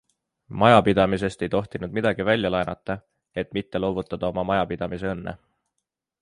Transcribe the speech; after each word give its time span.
Majapidamisest 0.61 1.41
ei 1.41 1.49
tohtinud 1.55 1.91
midagi 1.97 2.25
välja 2.29 2.51
laenata, 2.55 2.97
et 3.43 3.53
mitte 3.59 3.83
loovutada 3.85 4.33
oma 4.35 4.47
majapidamise 4.53 5.13
õnne. 5.13 5.37